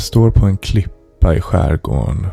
[0.00, 2.26] Jag står på en klippa i skärgården.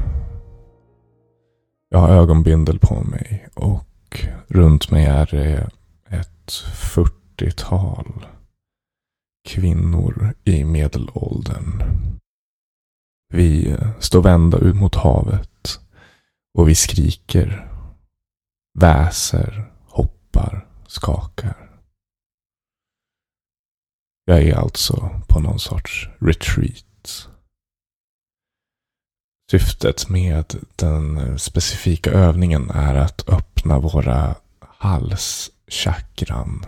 [1.89, 5.69] Jag har ögonbindel på mig och runt mig är det
[6.09, 6.51] ett
[6.93, 8.25] fyrtiotal
[9.47, 11.83] kvinnor i medelåldern.
[13.33, 15.79] Vi står vända ut mot havet
[16.57, 17.71] och vi skriker,
[18.79, 21.69] väser, hoppar, skakar.
[24.25, 26.83] Jag är alltså på någon sorts retreat.
[29.51, 34.35] Syftet med den specifika övningen är att öppna våra
[34.77, 36.65] halschakran.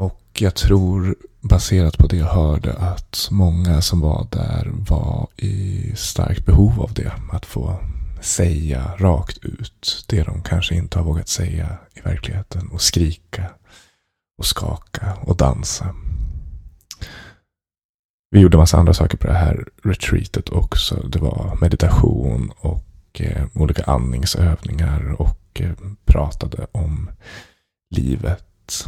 [0.00, 5.92] Och jag tror baserat på det jag hörde att många som var där var i
[5.96, 7.12] starkt behov av det.
[7.32, 7.78] Att få
[8.20, 12.68] säga rakt ut det de kanske inte har vågat säga i verkligheten.
[12.68, 13.50] Och skrika
[14.38, 15.94] och skaka och dansa.
[18.34, 20.94] Vi gjorde massa andra saker på det här retreatet också.
[21.08, 25.72] Det var meditation och eh, olika andningsövningar och eh,
[26.04, 27.10] pratade om
[27.96, 28.86] livet.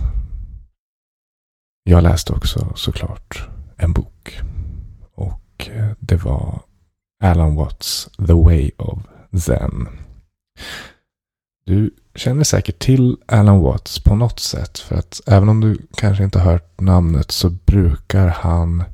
[1.84, 4.40] Jag läste också såklart en bok.
[5.14, 6.62] Och eh, det var
[7.24, 8.98] Alan Watts The Way of
[9.40, 9.88] Zen.
[11.66, 14.78] Du känner säkert till Alan Watts på något sätt.
[14.78, 18.84] För att även om du kanske inte har hört namnet så brukar han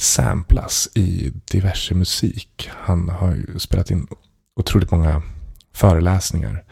[0.00, 2.70] samplas i diverse musik.
[2.72, 4.06] Han har ju spelat in
[4.60, 5.22] otroligt många
[5.74, 6.64] föreläsningar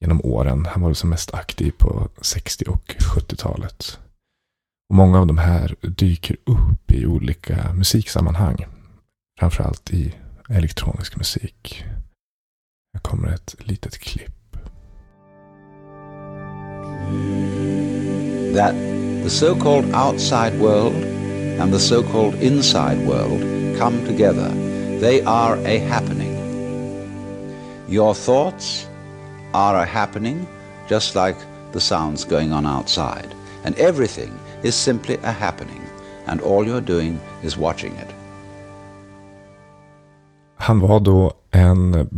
[0.00, 0.66] genom åren.
[0.66, 3.98] Han var som mest aktiv på 60 och 70-talet.
[4.88, 8.66] Och många av de här dyker upp i olika musiksammanhang.
[9.38, 10.14] Framförallt i
[10.48, 11.84] elektronisk musik.
[12.94, 14.32] Här kommer ett litet klipp.
[18.56, 18.74] That
[19.22, 21.15] the so-called outside world
[21.60, 23.40] and the so-called inside world
[23.78, 24.48] come together.
[25.00, 26.34] They are a happening.
[27.88, 28.86] Your thoughts
[29.52, 30.46] are a happening
[30.88, 31.36] just like
[31.72, 33.28] the sounds going on outside.
[33.64, 35.82] And everything is simply a happening.
[36.26, 38.14] And all you're doing is watching it.
[40.58, 42.08] Han var då en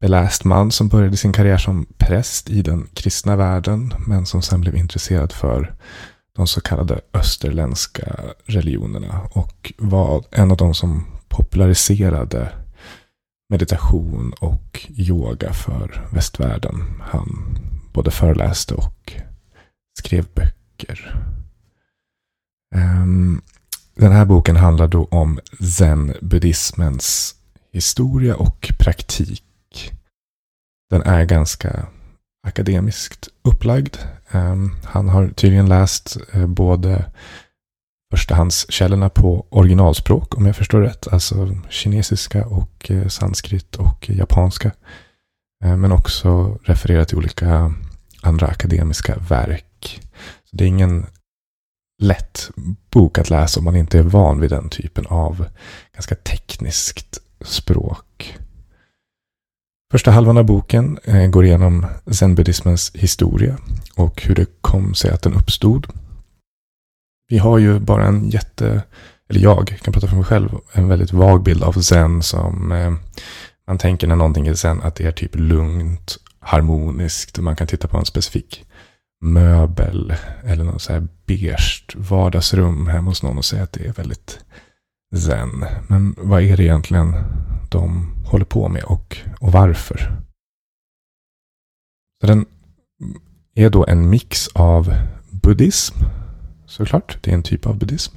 [0.00, 3.94] beläst man som började sin karriär som präst i den kristna världen.
[4.06, 5.74] Men som sen blev intresserad för
[6.36, 9.20] de så kallade österländska religionerna.
[9.32, 12.52] Och var en av de som populariserade
[13.48, 17.02] meditation och yoga för västvärlden.
[17.02, 17.58] Han
[17.92, 19.12] både föreläste och
[19.98, 21.22] skrev böcker.
[22.74, 23.42] Ehm,
[23.94, 27.34] den här boken handlar då om zen-buddhismens
[27.72, 29.92] historia och praktik.
[30.90, 31.86] Den är ganska
[32.46, 33.96] akademiskt upplagd.
[34.30, 37.04] Ehm, han har tydligen läst eh, både
[38.10, 41.08] förstahandskällorna på originalspråk, om jag förstår rätt.
[41.08, 44.72] Alltså kinesiska och eh, sanskrit och japanska.
[45.64, 47.74] Eh, men också refererat till olika
[48.22, 50.00] andra akademiska verk.
[50.44, 51.06] Så det är ingen
[52.02, 52.50] lätt
[52.90, 55.46] bok att läsa om man inte är van vid den typen av
[55.94, 58.05] ganska tekniskt språk.
[59.90, 63.56] Första halvan av boken eh, går igenom zenbuddismens historia
[63.96, 65.86] och hur det kom sig att den uppstod.
[67.28, 68.82] Vi har ju bara en jätte,
[69.28, 72.92] eller jag kan prata för mig själv, en väldigt vag bild av zen som eh,
[73.66, 77.88] man tänker när någonting är zen att det är typ lugnt, harmoniskt, man kan titta
[77.88, 78.64] på en specifik
[79.20, 80.14] möbel
[80.44, 84.38] eller något så här beige vardagsrum hemma hos någon och säga att det är väldigt
[85.16, 85.64] zen.
[85.88, 87.14] Men vad är det egentligen
[87.70, 90.16] de håller på med och, och varför?
[92.20, 92.46] Så den
[93.54, 94.94] är då en mix av
[95.30, 95.94] buddhism,
[96.66, 98.16] såklart, det är en typ av buddhism.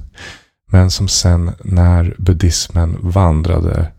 [0.71, 3.91] Men som sen när buddhismen vandrade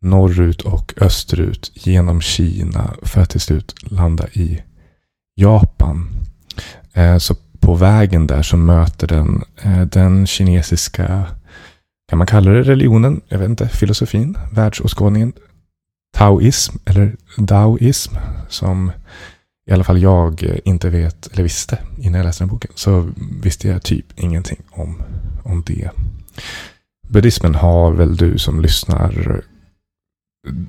[0.00, 4.62] norrut och österut genom Kina för att till slut landa i
[5.34, 6.08] Japan
[6.92, 11.26] eh, så på vägen där så möter den eh, den kinesiska,
[12.08, 15.32] kan man kalla det religionen, jag vet inte, filosofin, världsåskådningen,
[16.16, 18.14] taoism eller daoism,
[18.48, 18.92] som
[19.66, 23.10] i alla fall jag inte vet, eller visste innan jag läste den boken, så
[23.42, 25.02] visste jag typ ingenting om,
[25.42, 25.90] om det.
[27.08, 29.42] Buddhismen har väl du som lyssnar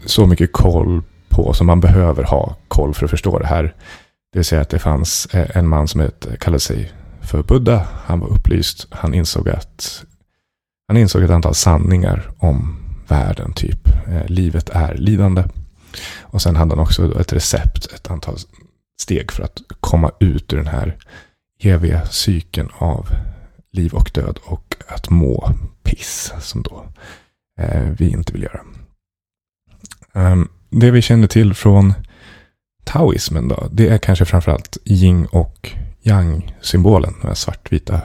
[0.05, 3.63] så mycket koll på som man behöver ha koll för att förstå det här.
[4.31, 6.09] Det vill säga att det fanns en man som
[6.39, 6.91] kallade sig
[7.21, 7.87] för Buddha.
[8.05, 8.87] Han var upplyst.
[8.89, 10.05] Han insåg att
[10.87, 12.77] han insåg ett antal sanningar om
[13.07, 13.53] världen.
[13.53, 15.43] Typ eh, livet är lidande.
[16.21, 18.35] Och sen hade han också ett recept, ett antal
[19.01, 20.97] steg för att komma ut ur den här
[21.59, 23.07] eviga cykeln av
[23.71, 25.49] liv och död och att må
[25.83, 26.85] piss, som då
[27.59, 28.61] eh, vi inte vill göra.
[30.13, 31.93] Um, det vi känner till från
[32.83, 35.71] taoismen då, det är kanske framförallt yin och
[36.01, 37.13] yang-symbolen.
[37.19, 38.01] Den här svartvita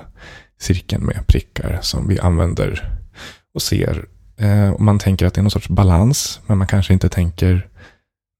[0.61, 2.99] cirkeln med prickar som vi använder
[3.55, 4.05] och ser.
[4.37, 7.69] Eh, och man tänker att det är någon sorts balans, men man kanske inte tänker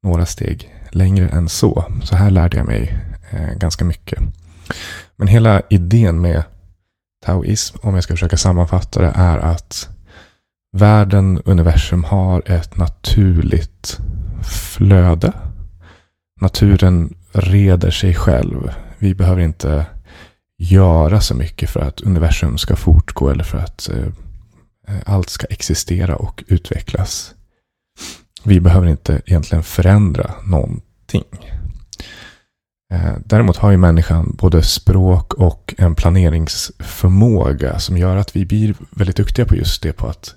[0.03, 1.85] några steg längre än så.
[2.05, 2.99] Så här lärde jag mig
[3.31, 4.23] eh, ganska mycket.
[5.17, 6.43] Men hela idén med
[7.27, 9.89] taoism, om jag ska försöka sammanfatta det, är att
[10.77, 13.99] världen, universum har ett naturligt
[14.43, 15.33] flöde.
[16.41, 18.73] Naturen reder sig själv.
[18.99, 19.87] Vi behöver inte
[20.61, 24.07] göra så mycket för att universum ska fortgå eller för att eh,
[24.89, 27.35] eh, allt ska existera och utvecklas.
[28.45, 31.25] Vi behöver inte egentligen förändra någonting.
[32.93, 38.75] Eh, däremot har ju människan både språk och en planeringsförmåga som gör att vi blir
[38.91, 40.35] väldigt duktiga på just det, på att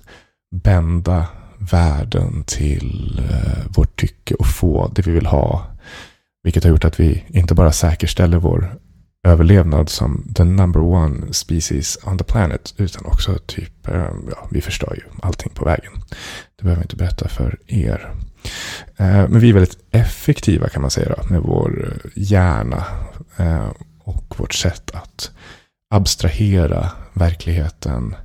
[0.54, 1.26] bända
[1.58, 5.66] världen till eh, vårt tycke och få det vi vill ha.
[6.42, 8.78] Vilket har gjort att vi inte bara säkerställer vår
[9.24, 12.74] överlevnad som the number one species on the planet.
[12.76, 15.92] Utan också typ, ehm, ja, vi förstör ju allting på vägen.
[16.56, 18.14] Det behöver jag inte berätta för er.
[18.96, 22.84] Eh, men vi är väldigt effektiva kan man säga då, med vår eh, hjärna
[23.36, 23.70] eh,
[24.04, 25.30] och vårt sätt att
[25.90, 28.16] abstrahera verkligheten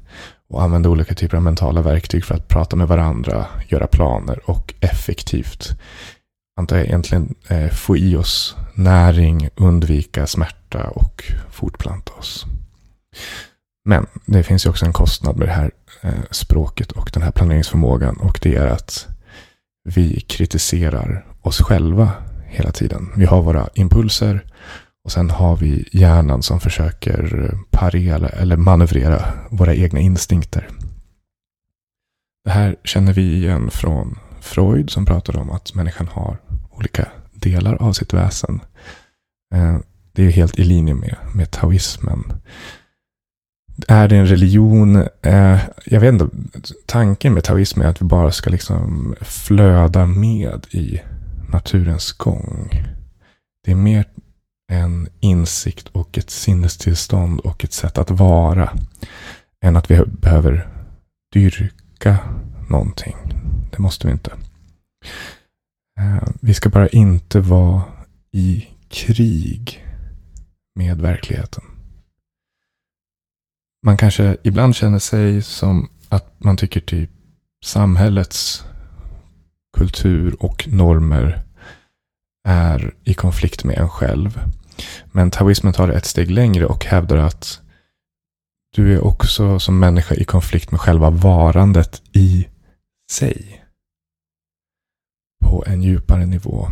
[0.49, 4.73] och använda olika typer av mentala verktyg för att prata med varandra, göra planer och
[4.79, 5.79] effektivt
[6.59, 12.45] antar jag egentligen eh, få i oss näring, undvika smärta och fortplanta oss.
[13.85, 15.71] Men det finns ju också en kostnad med det här
[16.01, 19.07] eh, språket och den här planeringsförmågan och det är att
[19.83, 22.11] vi kritiserar oss själva
[22.45, 23.11] hela tiden.
[23.15, 24.45] Vi har våra impulser
[25.03, 30.69] och sen har vi hjärnan som försöker eh, parera eller manövrera våra egna instinkter.
[32.43, 36.37] Det här känner vi igen från Freud som pratade om att människan har
[36.79, 38.61] olika delar av sitt väsen.
[39.55, 39.77] Eh,
[40.11, 42.33] det är helt i linje med, med taoismen.
[43.87, 44.95] Är det en religion?
[45.21, 46.29] Eh, jag vet inte.
[46.85, 51.01] Tanken med taoism är att vi bara ska liksom flöda med i
[51.49, 52.85] naturens gång.
[53.65, 54.05] Det är mer
[54.71, 58.77] en insikt och ett sinnestillstånd och ett sätt att vara.
[59.63, 60.67] Än att vi behöver
[61.33, 62.17] dyrka
[62.69, 63.15] någonting.
[63.71, 64.31] Det måste vi inte.
[65.99, 67.83] Eh, vi ska bara inte vara
[68.31, 69.85] i krig
[70.75, 71.63] med verkligheten.
[73.85, 77.09] Man kanske ibland känner sig som att man tycker typ
[77.65, 78.65] samhällets
[79.77, 81.43] kultur och normer
[82.47, 84.41] är i konflikt med en själv.
[85.11, 87.61] Men taoismen tar det ett steg längre och hävdar att
[88.75, 92.47] du är också som människa i konflikt med själva varandet i
[93.11, 93.58] sig
[95.39, 96.71] på en djupare nivå.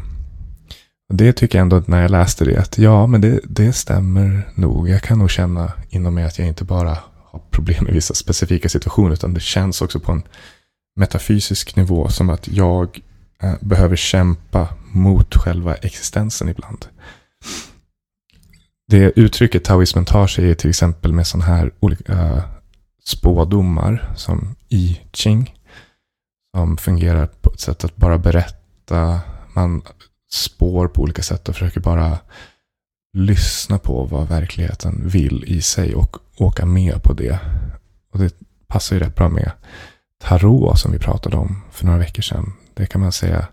[1.10, 4.50] Och det tycker jag ändå när jag läste det, att ja, men det, det stämmer
[4.56, 4.89] nog.
[4.89, 8.70] Jag kan nog känna inom mig att jag inte bara har problem i vissa specifika
[8.70, 10.24] situationer, utan det känns också på en
[10.96, 13.00] metafysisk nivå som att jag
[13.44, 16.86] eh, behöver kämpa mot själva existensen ibland.
[18.88, 22.44] Det uttrycket taoismen tar sig är till exempel med sådana här olika eh,
[23.06, 25.53] spådomar som I Ching.
[26.56, 28.57] Som fungerar på ett sätt att bara berätta.
[28.91, 29.20] Eh,
[29.53, 29.82] man
[30.32, 32.20] spår på olika sätt och försöker bara
[33.13, 37.39] lyssna på vad verkligheten vill i sig och åka med på det.
[38.13, 38.34] Och det
[38.67, 39.51] passar ju rätt bra med
[40.24, 42.53] tarot som vi pratade om för några veckor sedan.
[42.74, 43.48] Det kan man säga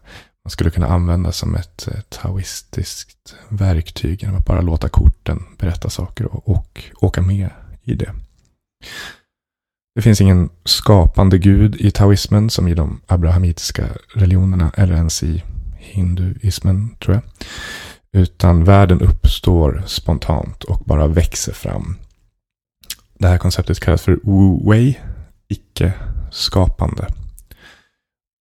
[0.44, 6.26] man skulle kunna använda som ett taoistiskt verktyg genom att bara låta korten berätta saker
[6.26, 7.50] och, och åka med
[7.82, 8.14] i det.
[9.94, 15.42] Det finns ingen skapande gud i taoismen som i de abrahamitiska religionerna eller ens i
[15.76, 17.22] hinduismen tror jag.
[18.22, 21.96] Utan världen uppstår spontant och bara växer fram.
[23.18, 24.94] Det här konceptet kallas för wu-wei,
[25.48, 27.06] icke-skapande.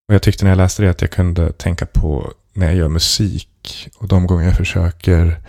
[0.08, 2.88] Och jag tyckte när jag läste det att jag kunde tänka på när jag gör
[2.88, 5.40] musik och de gånger jag försöker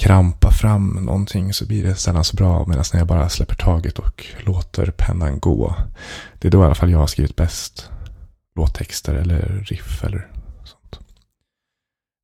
[0.00, 2.66] krampa fram någonting så blir det sällan så bra.
[2.66, 5.74] Medan när jag bara släpper taget och låter pennan gå.
[6.38, 7.90] Det är då i alla fall jag har skrivit bäst
[8.56, 10.28] låttexter eller riff eller
[10.64, 11.00] sånt.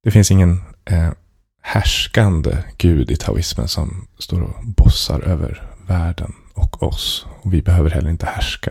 [0.02, 1.10] Det finns ingen eh,
[1.62, 7.26] härskande gud i taoismen som står och bossar över världen och oss.
[7.42, 8.70] Och vi behöver heller inte härska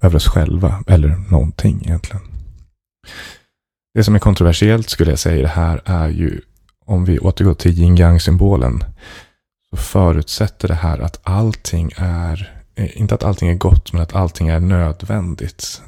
[0.00, 2.22] över oss själva eller någonting egentligen.
[3.94, 6.40] Det som är kontroversiellt skulle jag säga i det här är ju
[6.84, 8.84] om vi återgår till yin yang symbolen
[9.70, 14.14] så förutsätter det här att allting är eh, inte att allting är gott, men att
[14.14, 15.82] allting är nödvändigt.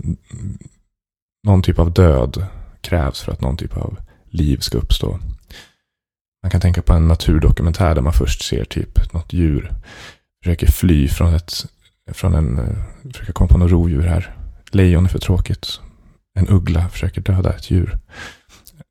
[1.46, 2.46] Någon typ av död
[2.80, 3.98] krävs för att någon typ av
[4.30, 5.18] liv ska uppstå.
[6.42, 9.72] Man kan tänka på en naturdokumentär där man först ser typ något djur
[10.46, 11.66] försöker fly från ett,
[12.12, 14.36] från en, eh, försöker komma på något rovdjur här.
[14.70, 15.80] Lejon är för tråkigt.
[16.38, 17.98] En uggla försöker döda ett djur.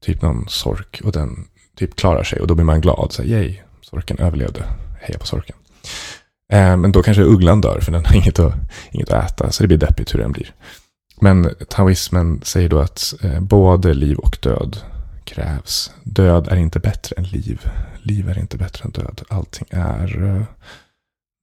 [0.01, 3.11] Typ någon sork och den typ klarar sig och då blir man glad.
[3.11, 4.63] Så yay, sorken överlevde.
[5.01, 5.55] Heja på sorken.
[6.51, 8.53] Eh, men då kanske ugglan dör för den har inget att,
[8.91, 9.51] inget att äta.
[9.51, 10.53] Så det blir deppigt hur den blir.
[11.21, 14.77] Men taoismen säger då att eh, både liv och död
[15.23, 15.91] krävs.
[16.03, 17.69] Död är inte bättre än liv.
[18.01, 19.21] Liv är inte bättre än död.
[19.29, 20.43] Allting är eh,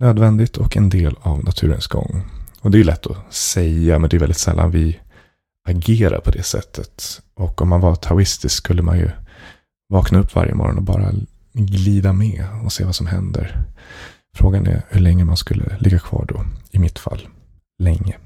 [0.01, 2.23] nödvändigt och en del av naturens gång.
[2.61, 5.01] Och det är lätt att säga, men det är väldigt sällan vi
[5.69, 7.21] agerar på det sättet.
[7.35, 9.11] Och om man var taoistisk skulle man ju
[9.93, 11.13] vakna upp varje morgon och bara
[11.53, 13.65] glida med och se vad som händer.
[14.37, 16.45] Frågan är hur länge man skulle ligga kvar då.
[16.71, 17.29] I mitt fall,
[17.79, 18.19] länge.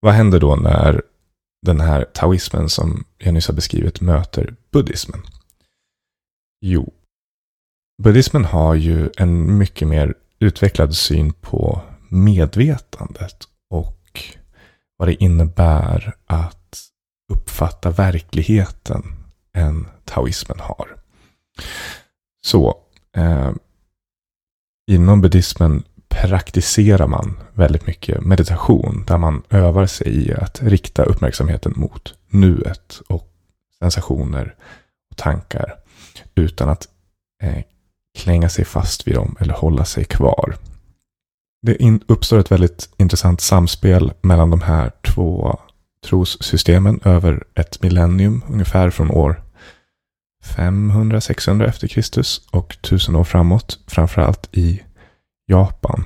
[0.00, 1.02] Vad händer då när
[1.66, 5.22] den här taoismen som jag nyss har beskrivit möter buddhismen?
[6.60, 6.92] Jo,
[8.02, 14.24] buddhismen har ju en mycket mer utvecklad syn på medvetandet och
[14.96, 16.59] vad det innebär att
[17.30, 19.02] uppfatta verkligheten
[19.54, 20.96] än taoismen har.
[22.46, 22.74] Så
[23.16, 23.50] eh,
[24.90, 31.72] inom buddhismen praktiserar man väldigt mycket meditation där man övar sig i att rikta uppmärksamheten
[31.76, 33.32] mot nuet och
[33.78, 34.54] sensationer
[35.10, 35.74] och tankar
[36.34, 36.88] utan att
[37.42, 37.62] eh,
[38.18, 40.56] klänga sig fast vid dem eller hålla sig kvar.
[41.62, 45.58] Det uppstår ett väldigt intressant samspel mellan de här två
[46.06, 49.42] trossystemen över ett millennium, ungefär från år
[50.44, 54.82] 500-600 efter Kristus och tusen år framåt, framförallt i
[55.46, 56.04] Japan.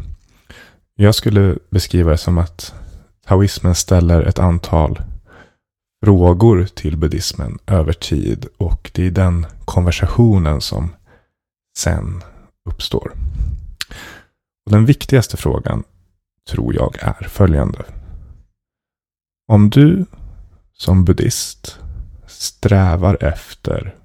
[0.97, 2.75] Jag skulle beskriva det som att
[3.27, 5.03] taoismen ställer ett antal
[6.05, 10.95] frågor till buddhismen över tid och det är den konversationen som
[11.79, 12.23] sen
[12.71, 13.13] uppstår.
[14.67, 15.85] Och den viktigaste frågan
[16.51, 17.85] tror jag är följande.
[19.47, 20.07] Om du
[20.73, 21.81] som buddhist
[22.27, 23.99] strävar efter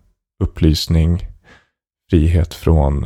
[0.43, 1.27] upplysning,
[2.09, 3.05] frihet från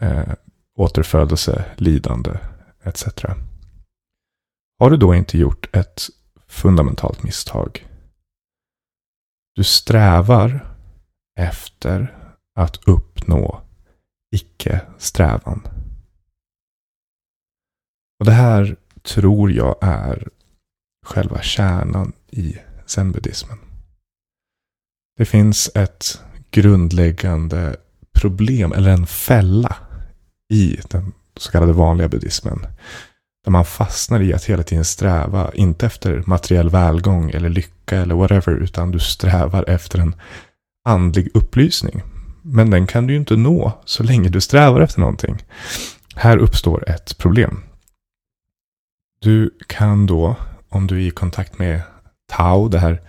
[0.00, 0.34] eh,
[0.76, 2.38] återfödelse, lidande
[2.82, 3.04] etc.
[4.78, 6.02] Har du då inte gjort ett
[6.46, 7.88] fundamentalt misstag?
[9.54, 10.76] Du strävar
[11.38, 12.16] efter
[12.54, 13.62] att uppnå
[14.34, 15.68] icke-strävan.
[18.18, 20.28] Och det här tror jag är
[21.06, 22.56] själva kärnan i
[22.86, 23.58] zenbuddismen.
[25.18, 27.76] Det finns ett grundläggande
[28.12, 29.76] problem, eller en fälla,
[30.52, 32.66] i den så kallade vanliga buddhismen.
[33.44, 38.14] Där man fastnar i att hela tiden sträva, inte efter materiell välgång eller lycka eller
[38.14, 40.14] whatever, utan du strävar efter en
[40.84, 42.02] andlig upplysning.
[42.42, 45.38] Men den kan du ju inte nå så länge du strävar efter någonting.
[46.14, 47.62] Här uppstår ett problem.
[49.20, 50.36] Du kan då,
[50.72, 51.82] om du är i kontakt med
[52.26, 53.00] Tao, det här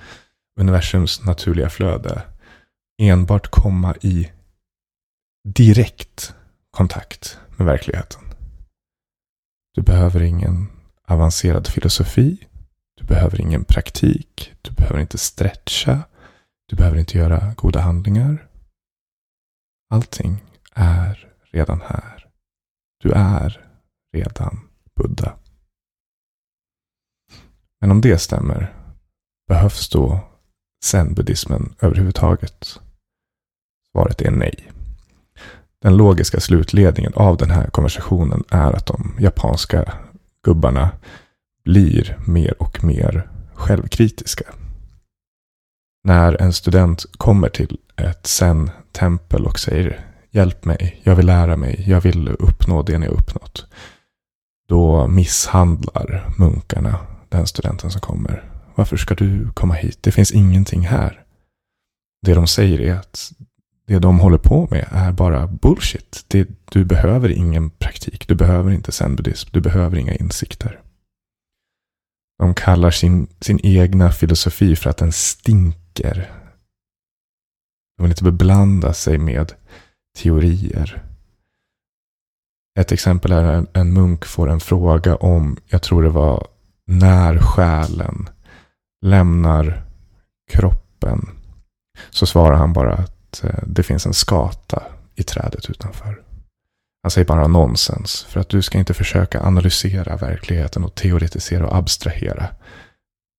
[0.60, 2.24] universums naturliga flöde,
[3.02, 4.32] enbart komma i
[5.48, 6.36] direkt
[6.72, 8.22] kontakt med verkligheten.
[9.74, 10.68] Du behöver ingen
[11.08, 12.48] avancerad filosofi.
[12.96, 14.54] Du behöver ingen praktik.
[14.62, 16.04] Du behöver inte stretcha.
[16.68, 18.48] Du behöver inte göra goda handlingar.
[19.90, 20.44] Allting
[20.74, 22.28] är redan här.
[23.04, 23.66] Du är
[24.14, 25.38] redan Buddha.
[27.84, 28.74] Men om det stämmer,
[29.48, 30.20] behövs då
[30.86, 32.80] zen-buddhismen överhuvudtaget?
[33.92, 34.72] Svaret är nej.
[35.82, 39.94] Den logiska slutledningen av den här konversationen är att de japanska
[40.44, 40.90] gubbarna
[41.64, 44.46] blir mer och mer självkritiska.
[46.04, 51.84] När en student kommer till ett zen-tempel och säger Hjälp mig, jag vill lära mig,
[51.88, 53.66] jag vill uppnå det ni har uppnått.
[54.68, 57.00] Då misshandlar munkarna
[57.34, 58.50] den studenten som kommer.
[58.76, 59.98] Varför ska du komma hit?
[60.02, 61.24] Det finns ingenting här.
[62.26, 63.32] Det de säger är att
[63.88, 66.26] det de håller på med är bara bullshit.
[66.28, 68.28] Det, du behöver ingen praktik.
[68.28, 69.50] Du behöver inte zen-buddhism.
[69.52, 70.80] Du behöver inga insikter.
[72.40, 76.32] De kallar sin, sin egna filosofi för att den stinker.
[77.98, 79.54] De vill inte beblanda sig med
[80.18, 81.04] teorier.
[82.80, 86.48] Ett exempel är en, en munk får en fråga om, jag tror det var
[86.88, 88.30] när själen
[89.02, 89.84] lämnar
[90.52, 91.30] kroppen.
[92.10, 94.84] Så svarar han bara att eh, det finns en skata
[95.16, 96.22] i trädet utanför.
[97.04, 101.76] Han säger bara nonsens för att du ska inte försöka analysera verkligheten och teoretisera och
[101.76, 102.48] abstrahera.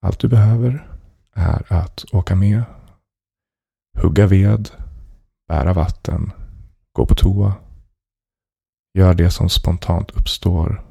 [0.07, 0.89] Allt du behöver
[1.35, 2.63] är att åka med,
[3.99, 4.71] hugga ved,
[5.49, 6.33] bära vatten,
[6.93, 7.55] gå på toa,
[8.99, 10.85] gör det som spontant uppstår,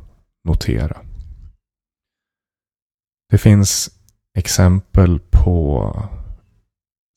[0.44, 0.98] notera.
[3.34, 3.90] Det finns
[4.38, 5.96] exempel på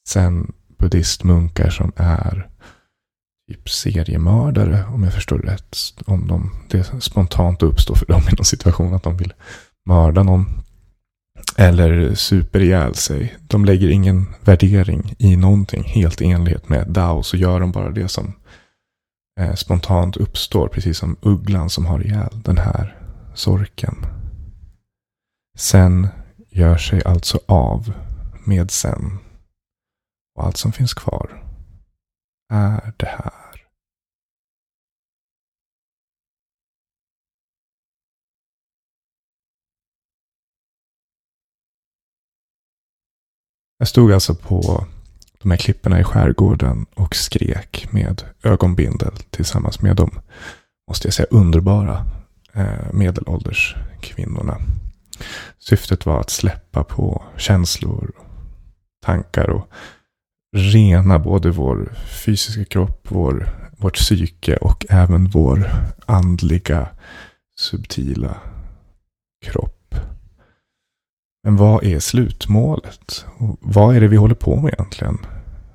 [0.08, 2.49] sen buddhistmunkar som är
[3.50, 5.76] typ seriemördare, om jag förstår rätt.
[6.06, 9.32] Om de, det spontant uppstår för dem i någon situation att de vill
[9.88, 10.46] mörda någon.
[11.56, 13.37] Eller super ihjäl sig.
[13.40, 15.85] De lägger ingen värdering i någonting.
[15.85, 18.32] Helt i enlighet med Dao så gör de bara det som
[19.40, 20.68] eh, spontant uppstår.
[20.68, 22.96] Precis som ugglan som har ihjäl den här
[23.35, 24.06] sorken.
[25.58, 26.08] Sen
[26.48, 27.92] gör sig alltså av
[28.44, 29.18] med sen.
[30.34, 31.42] Och allt som finns kvar
[32.52, 33.66] är det här.
[43.78, 44.86] Jag stod alltså på
[45.38, 50.20] de här klipporna i skärgården och skrek med ögonbindel tillsammans med de,
[50.88, 52.06] måste jag säga, underbara
[52.52, 54.58] eh, medelålders kvinnorna.
[55.68, 58.12] Syftet var att släppa på känslor,
[59.04, 59.68] tankar och
[60.56, 61.92] rena både vår
[62.25, 65.66] fysiska kropp, vår, vårt psyke och även vår
[66.06, 66.88] andliga
[67.58, 68.37] subtila
[69.44, 69.94] kropp.
[71.42, 73.26] Men vad är slutmålet?
[73.38, 75.18] Och vad är det vi håller på med egentligen?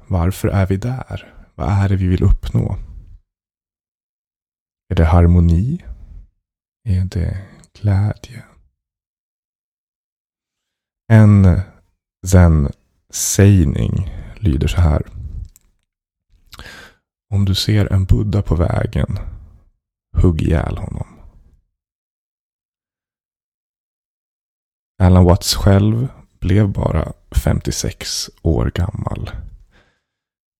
[0.07, 1.33] Varför är vi där?
[1.55, 2.77] Vad är det vi vill uppnå?
[4.89, 5.83] Är det harmoni?
[6.89, 7.37] Är det
[7.81, 8.44] glädje?
[11.11, 11.61] En
[12.27, 15.07] zen-sägning lyder så här.
[17.29, 19.19] Om du ser en Buddha på vägen,
[20.17, 21.07] hugg ihjäl honom.
[25.00, 26.07] Alan Watts själv
[26.39, 29.31] blev bara 56 år gammal.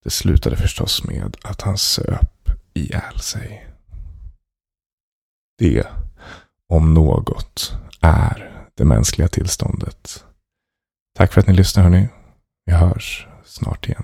[0.04, 3.68] Det slutade förstås med att han söp ihjäl sig.
[5.58, 5.88] Det,
[6.68, 10.26] om något, är det mänskliga tillståndet.
[11.18, 12.10] Tack för att ni lyssnar hörni.
[12.66, 14.04] Vi hörs snart igen.